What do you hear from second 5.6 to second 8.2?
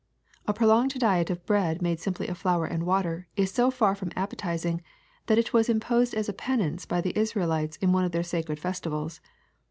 imposed as a penance by the Israelites in one of